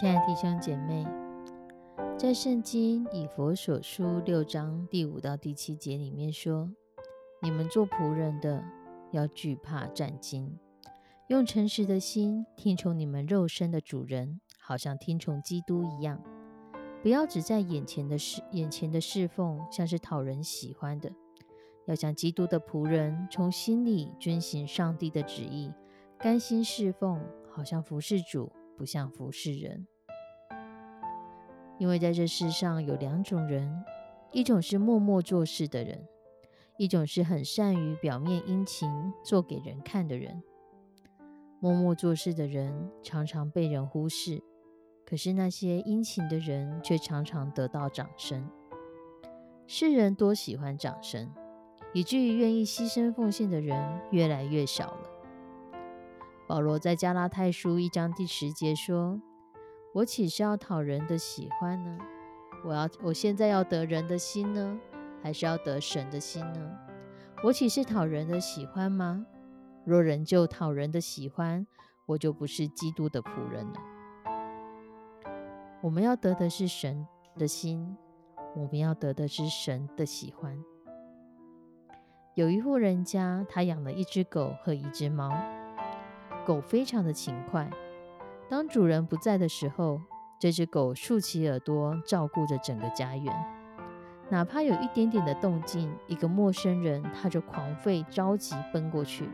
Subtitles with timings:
[0.00, 1.06] 亲爱的弟兄姐妹，
[2.16, 6.70] 在圣经以佛所书六章第五到第七节里面说
[7.42, 8.64] ：“你们做仆人的
[9.10, 10.58] 要惧怕战惊，
[11.28, 16.18] 用诚实的心听从你们肉身的主人，好像听从基督一样。
[17.02, 21.12] 不要只在眼前的侍眼前的侍奉，像是讨人喜欢的，
[21.84, 25.70] 要像基督的仆人，从心里遵行上帝的旨意，
[26.16, 27.20] 甘心侍奉，
[27.52, 29.86] 好像服侍主。”不像服侍人，
[31.78, 33.84] 因为在这世上有两种人：
[34.32, 36.08] 一种是默默做事的人，
[36.78, 38.90] 一种是很善于表面殷勤
[39.22, 40.42] 做给人看的人。
[41.60, 44.42] 默默做事的人常常被人忽视，
[45.04, 48.48] 可是那些殷勤的人却常常得到掌声。
[49.66, 51.30] 世人多喜欢掌声，
[51.92, 55.19] 以至于愿意牺牲奉献的人越来越少了。
[56.50, 59.20] 保罗在加拉太书一章第十节说
[59.94, 61.96] ：“我岂是要讨人的喜欢呢？
[62.64, 64.80] 我要我现在要得人的心呢，
[65.22, 66.76] 还是要得神的心呢？
[67.44, 69.24] 我岂是讨人的喜欢吗？
[69.84, 71.64] 若人就讨人的喜欢，
[72.04, 73.74] 我就不是基督的仆人了。
[75.80, 77.06] 我们要得的是神
[77.38, 77.96] 的心，
[78.56, 80.60] 我们要得的是神的喜欢。
[82.34, 85.30] 有一户人家，他养了一只狗和一只猫。”
[86.46, 87.70] 狗非常的勤快，
[88.48, 90.00] 当主人不在的时候，
[90.38, 93.32] 这只狗竖起耳朵照顾着整个家园。
[94.30, 99.28] 哪怕有一点点的动静，一个陌生人他就狂吠着急奔过去，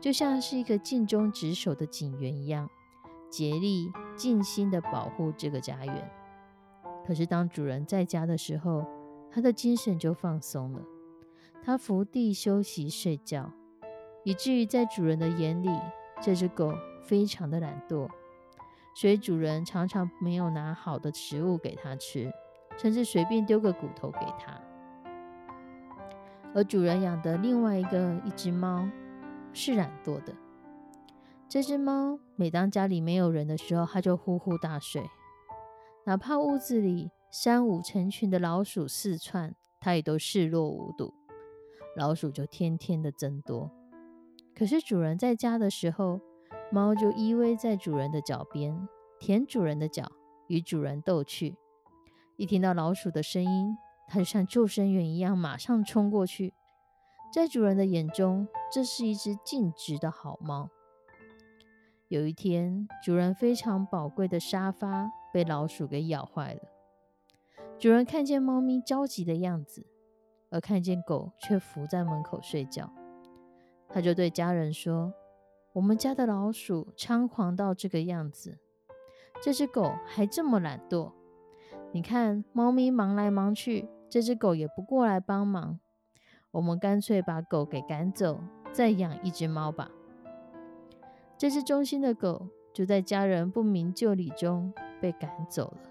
[0.00, 2.68] 就像是一个尽忠职守的警员一样，
[3.30, 6.10] 竭力尽心的保护这个家园。
[7.06, 8.84] 可是当主人在家的时候，
[9.30, 10.82] 他的精神就放松了，
[11.64, 13.50] 他伏地休息睡觉，
[14.24, 15.70] 以至于在主人的眼里。
[16.22, 16.72] 这只狗
[17.02, 18.08] 非常的懒惰，
[18.94, 22.32] 所以主人常常没有拿好的食物给它吃，
[22.78, 24.58] 甚至随便丢个骨头给它。
[26.54, 28.88] 而主人养的另外一个一只猫
[29.52, 30.32] 是懒惰的，
[31.48, 35.02] 这只猫每当家里没有人的时候，它就呼呼大睡，
[36.04, 41.12] 哪怕屋子里三五成群的老鼠四窜，它也都视若无睹，
[41.96, 43.70] 老鼠就天天的增多。
[44.54, 46.20] 可是主人在家的时候，
[46.70, 50.10] 猫就依偎在主人的脚边，舔主人的脚，
[50.46, 51.56] 与主人逗趣。
[52.36, 53.76] 一听到老鼠的声音，
[54.08, 56.54] 它就像救生员一样，马上冲过去。
[57.32, 60.68] 在主人的眼中，这是一只尽职的好猫。
[62.08, 66.60] 有一天，主人非常宝贵的沙发被老鼠给咬坏了。
[67.78, 69.86] 主人看见猫咪着急的样子，
[70.50, 72.92] 而看见狗却伏在门口睡觉。
[73.92, 75.12] 他就对家人说
[75.74, 78.58] ：“我们家的老鼠猖狂到这个样子，
[79.42, 81.12] 这只狗还这么懒惰。
[81.92, 85.78] 你看，猫咪忙来忙去，这只狗也不过来帮忙。
[86.52, 88.40] 我们干脆把狗给赶走，
[88.72, 89.90] 再养一只猫吧。”
[91.36, 95.90] 这只忠心的狗就在家人不明就里中被赶走了。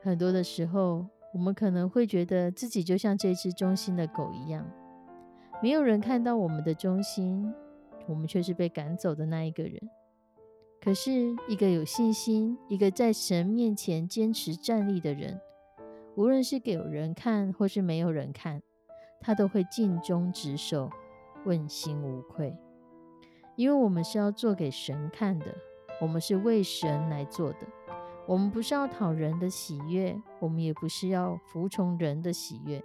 [0.00, 4.64] 很多的时候，我们可能会觉得自己就像这只忠心的狗一样。
[5.62, 7.54] 没有人看到我们的忠心，
[8.08, 9.80] 我们却是被赶走的那一个人。
[10.80, 15.40] 可是，一个有信心、一个在神面前坚持站立的人，
[16.16, 18.60] 无论是给人看或是没有人看，
[19.20, 20.90] 他都会尽忠职守、
[21.44, 22.56] 问心无愧。
[23.54, 25.54] 因为我们是要做给神看的，
[26.00, 27.58] 我们是为神来做的。
[28.26, 32.82] 我们不是要讨人的喜悦，我们也不是要服从人的喜悦。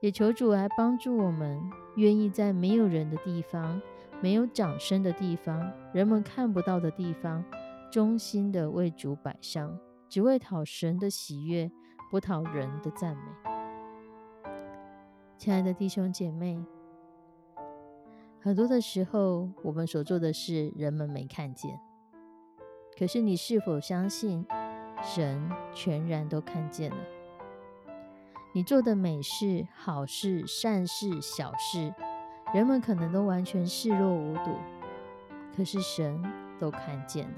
[0.00, 1.60] 也求主来帮助我们，
[1.96, 3.80] 愿意在没有人的地方，
[4.22, 7.44] 没有掌声的地方，人们看不到的地方，
[7.92, 11.70] 忠心的为主摆上，只为讨神的喜悦，
[12.10, 13.22] 不讨人的赞美。
[15.36, 16.64] 亲爱的弟兄姐妹，
[18.40, 21.78] 很多的时候，我们所做的事，人们没看见。
[22.98, 24.46] 可是，你是否相信
[25.02, 26.96] 神全然都看见了？
[28.52, 31.94] 你做的美事、好事、善事、小事。
[32.52, 34.56] 人们可能都完全视若无睹，
[35.56, 36.20] 可是神
[36.58, 37.34] 都看见了。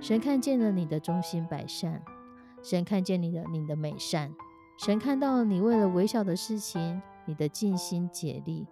[0.00, 2.02] 神看见了你的忠心百善，
[2.62, 4.34] 神看见你的你的美善，
[4.78, 8.66] 神看到你为了微小的事情你的尽心竭力，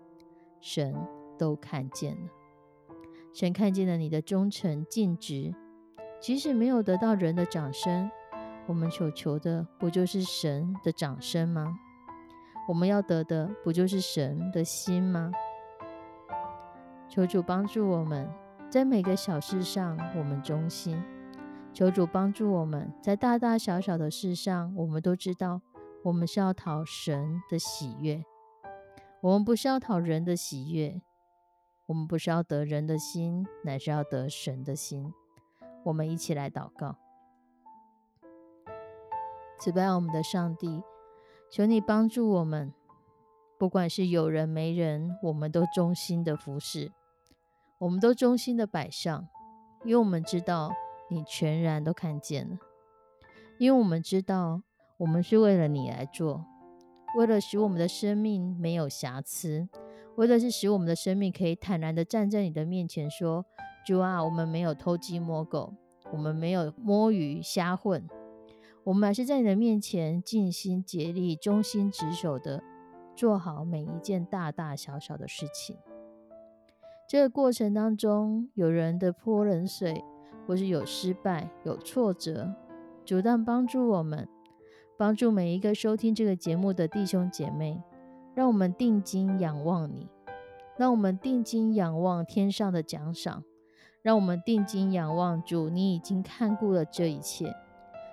[0.63, 0.95] 神
[1.37, 2.31] 都看见了。
[3.35, 5.55] 神看见了你的忠诚尽职，
[6.19, 8.11] 即使没有得到人的掌声，
[8.69, 11.79] 我们所求的不就是神的掌声吗？
[12.69, 15.33] 我们要得的不就是神的心吗？
[17.09, 18.31] 求主帮助我们，
[18.69, 21.03] 在每个小事上我们忠心。
[21.73, 25.63] 求主帮助我们在大大小小的事上，我们都知道，
[26.03, 28.23] 我们是要讨神的喜悦。
[29.23, 31.01] 我们不是要讨人的喜悦，
[31.87, 35.11] 我们不是要得人的心，乃是要得神的心。
[35.85, 36.95] 我们一起来祷告，
[39.59, 40.83] 慈悲我们的上帝。
[41.51, 42.73] 求你帮助我们，
[43.59, 46.93] 不管是有人没人，我们都忠心的服侍，
[47.79, 49.27] 我们都忠心的摆上，
[49.85, 50.71] 因为我们知道
[51.09, 52.59] 你全然都看见了，
[53.59, 54.61] 因为我们知道
[54.99, 56.45] 我们是为了你来做，
[57.17, 59.69] 为了使我们的生命没有瑕疵，
[60.17, 63.47] 为了是使我们的生命可以坦然的站在你的面前说：
[63.87, 65.73] 主啊，我们没有偷鸡摸狗，
[66.13, 68.07] 我们没有摸鱼瞎混。
[68.89, 72.63] 我们还是在你的面前尽心竭力、忠心职守的
[73.15, 75.77] 做好每一件大大小小的事情。
[77.07, 80.03] 这个过程当中，有人的泼冷水，
[80.47, 82.55] 或是有失败、有挫折，
[83.05, 84.27] 主动帮助我们，
[84.97, 87.83] 帮助每一个收听这个节目的弟兄姐妹，
[88.35, 90.09] 让我们定睛仰望你，
[90.79, 93.45] 让我们定睛仰望天上的奖赏，
[94.01, 97.55] 让我们定睛仰望主，你已经看顾了这一切。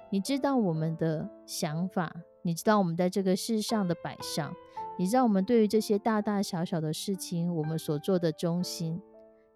[0.10, 4.54] 你知道我们的想法，你知道我们在这个世上的摆上，
[4.98, 9.02] 你知道我们对于这些大大小小的事情，我们所做的忠心，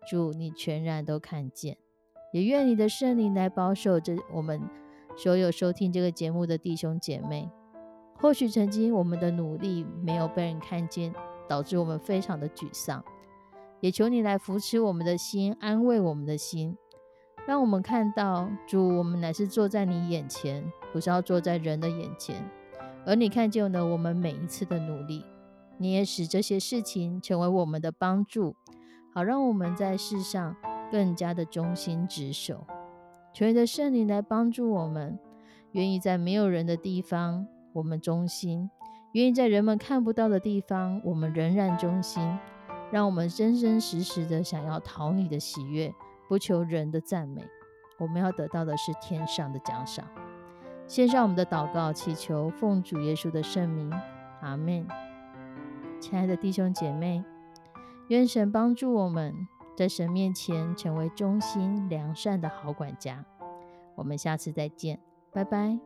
[0.09, 1.77] 主你全然都看见。
[2.33, 4.61] 也愿你的圣灵来保守着我们
[5.15, 7.49] 所有收听这个节目的弟兄姐妹。
[8.17, 11.13] 或许曾经我们的努力没有被人看见，
[11.47, 13.03] 导致我们非常的沮丧，
[13.79, 16.77] 也求你来扶持我们的心，安慰我们的心。
[17.47, 20.63] 让我们看到主，我们乃是坐在你眼前，
[20.93, 22.35] 不是要坐在人的眼前。
[23.05, 25.25] 而你看见了我们每一次的努力，
[25.77, 28.55] 你也使这些事情成为我们的帮助，
[29.13, 30.55] 好让我们在世上
[30.91, 32.67] 更加的忠心职守。
[33.33, 35.17] 求你的圣灵来帮助我们，
[35.71, 38.69] 愿意在没有人的地方我们忠心，
[39.13, 42.37] 愿意在人们看不到的地方我们仍然忠心。
[42.91, 45.93] 让我们真真实实的想要讨你的喜悦。
[46.29, 47.43] 不求人的赞美，
[47.97, 50.05] 我们要得到的是天上的奖赏。
[50.87, 53.91] 献上我们的祷告，祈求奉主耶稣的圣名，
[54.41, 54.87] 阿门。
[55.99, 57.23] 亲爱的弟兄姐妹，
[58.09, 59.35] 愿神帮助我们
[59.75, 63.25] 在神面前成为忠心良善的好管家。
[63.95, 64.99] 我们下次再见，
[65.33, 65.79] 拜拜。